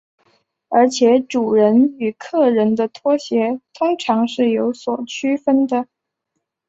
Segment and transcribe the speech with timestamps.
[0.69, 5.87] 而且主人与客人的拖鞋通常是有所区分的。